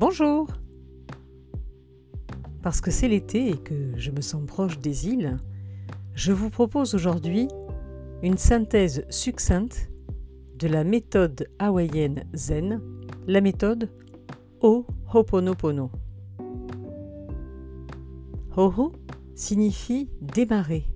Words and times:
Bonjour 0.00 0.46
Parce 2.62 2.80
que 2.80 2.90
c'est 2.90 3.06
l'été 3.06 3.50
et 3.50 3.58
que 3.58 3.98
je 3.98 4.10
me 4.10 4.22
sens 4.22 4.46
proche 4.46 4.78
des 4.78 5.08
îles, 5.08 5.36
je 6.14 6.32
vous 6.32 6.48
propose 6.48 6.94
aujourd'hui 6.94 7.48
une 8.22 8.38
synthèse 8.38 9.04
succincte 9.10 9.90
de 10.56 10.68
la 10.68 10.84
méthode 10.84 11.48
hawaïenne 11.58 12.24
zen, 12.32 12.80
la 13.26 13.42
méthode 13.42 13.90
Ho'oponopono. 14.62 15.90
Hoho 18.56 18.92
signifie 19.34 20.08
démarrer, 20.22 20.86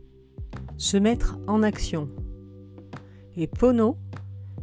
se 0.79 0.97
mettre 0.97 1.39
en 1.47 1.63
action. 1.63 2.09
Et 3.37 3.49
Pono 3.49 3.99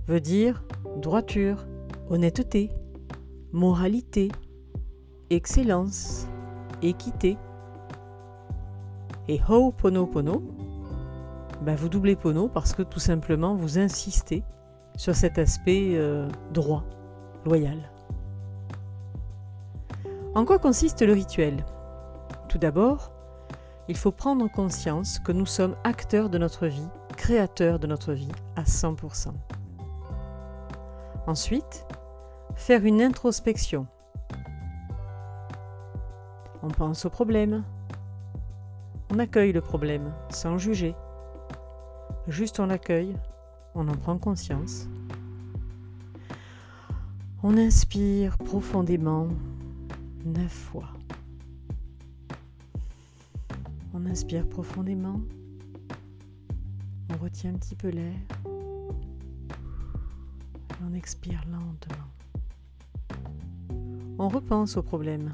veut 0.07 0.19
dire 0.19 0.63
droiture, 0.97 1.67
honnêteté, 2.09 2.71
moralité, 3.53 4.29
excellence, 5.29 6.27
équité. 6.81 7.37
Et 9.27 9.39
Ho'oponopono, 9.47 10.41
bah 11.61 11.75
vous 11.75 11.89
doublez 11.89 12.15
Pono 12.15 12.47
parce 12.47 12.73
que 12.73 12.81
tout 12.81 12.99
simplement 12.99 13.55
vous 13.55 13.77
insistez 13.77 14.43
sur 14.97 15.15
cet 15.15 15.37
aspect 15.37 15.91
euh, 15.93 16.27
droit, 16.51 16.83
loyal. 17.45 17.91
En 20.33 20.45
quoi 20.45 20.59
consiste 20.59 21.01
le 21.01 21.13
rituel? 21.13 21.65
Tout 22.49 22.57
d'abord, 22.57 23.11
il 23.87 23.97
faut 23.97 24.11
prendre 24.11 24.49
conscience 24.49 25.19
que 25.19 25.31
nous 25.31 25.45
sommes 25.45 25.75
acteurs 25.83 26.29
de 26.29 26.37
notre 26.37 26.67
vie, 26.67 26.87
créateurs 27.15 27.79
de 27.79 27.87
notre 27.87 28.13
vie 28.13 28.31
à 28.55 28.63
100%. 28.63 29.33
Ensuite, 31.27 31.85
faire 32.55 32.85
une 32.85 33.01
introspection. 33.01 33.87
On 36.63 36.69
pense 36.69 37.05
au 37.05 37.09
problème. 37.09 37.63
On 39.11 39.19
accueille 39.19 39.51
le 39.51 39.61
problème 39.61 40.13
sans 40.29 40.57
juger. 40.57 40.95
Juste 42.27 42.59
on 42.59 42.67
l'accueille, 42.67 43.15
on 43.75 43.87
en 43.87 43.95
prend 43.95 44.17
conscience. 44.17 44.87
On 47.43 47.57
inspire 47.57 48.37
profondément 48.37 49.27
neuf 50.23 50.51
fois. 50.51 50.89
On 53.93 54.05
inspire 54.05 54.47
profondément. 54.47 55.19
On 57.09 57.17
retient 57.23 57.51
un 57.51 57.57
petit 57.57 57.75
peu 57.75 57.89
l'air. 57.89 58.13
On 60.85 60.93
expire 60.93 61.43
lentement. 61.51 62.05
On 64.23 64.27
repense 64.27 64.77
au 64.77 64.83
problème. 64.83 65.33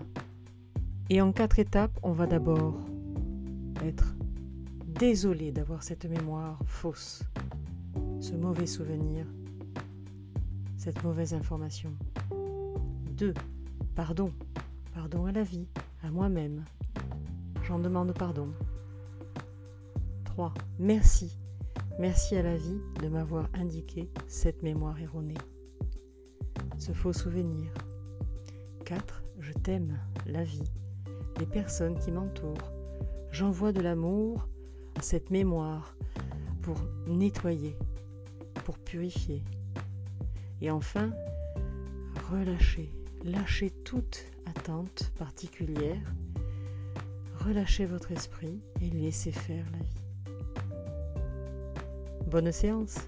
Et 1.10 1.20
en 1.20 1.34
quatre 1.34 1.60
étapes, 1.60 2.00
on 2.04 2.14
va 2.14 2.26
d'abord 2.26 2.80
être 3.84 4.16
désolé 4.88 5.52
d'avoir 5.52 5.84
cette 5.84 6.06
mémoire 6.06 6.58
fausse, 6.66 7.22
ce 8.22 8.34
mauvais 8.34 8.66
souvenir, 8.66 9.26
cette 10.78 11.04
mauvaise 11.04 11.34
information. 11.34 11.92
2. 13.18 13.34
Pardon. 13.94 14.32
Pardon 14.94 15.26
à 15.26 15.34
la 15.34 15.44
vie, 15.44 15.68
à 16.02 16.10
moi-même. 16.10 16.64
J'en 17.64 17.80
demande 17.80 18.14
pardon. 18.14 18.54
3. 20.24 20.54
Merci. 20.80 21.38
Merci 22.00 22.38
à 22.38 22.42
la 22.42 22.56
vie 22.56 22.80
de 23.02 23.10
m'avoir 23.10 23.50
indiqué 23.54 24.10
cette 24.30 24.64
mémoire 24.64 24.98
erronée, 25.02 25.38
ce 26.78 26.94
faux 26.94 27.12
souvenir. 27.12 27.70
4. 28.88 29.22
Je 29.42 29.52
t'aime, 29.52 30.00
la 30.26 30.46
vie, 30.46 30.64
les 31.42 31.46
personnes 31.46 32.00
qui 32.00 32.10
m'entourent. 32.10 32.72
J'envoie 33.32 33.74
de 33.74 33.82
l'amour 33.82 34.48
à 34.96 35.02
cette 35.02 35.30
mémoire 35.30 35.98
pour 36.62 36.78
nettoyer, 37.06 37.76
pour 38.64 38.80
purifier. 38.80 39.44
Et 40.62 40.72
enfin, 40.72 41.12
relâcher, 42.32 42.90
lâcher 43.26 43.72
toute 43.84 44.24
attente 44.46 45.12
particulière, 45.20 46.14
relâchez 47.40 47.86
votre 47.86 48.14
esprit 48.14 48.62
et 48.82 48.90
laissez 48.90 49.34
faire 49.34 49.66
la 49.74 49.80
vie. 49.80 50.06
Bonne 52.26 52.54
séance 52.54 53.00